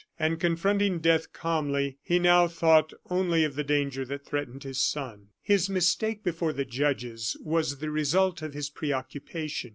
And 0.17 0.39
confronting 0.39 0.97
death 0.97 1.31
calmly, 1.31 1.99
he 2.01 2.17
now 2.17 2.47
thought 2.47 2.91
only 3.11 3.43
of 3.43 3.53
the 3.53 3.63
danger 3.63 4.03
that 4.05 4.25
threatened 4.25 4.63
his 4.63 4.81
son. 4.81 5.27
His 5.43 5.69
mistake 5.69 6.23
before 6.23 6.53
the 6.53 6.65
judges 6.65 7.37
was 7.39 7.77
the 7.77 7.91
result 7.91 8.41
of 8.41 8.55
his 8.55 8.71
preoccupation. 8.71 9.69